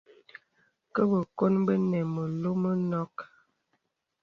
[0.93, 3.15] Kə bəkòn bənə məlɔ̄ mənɔ̄k.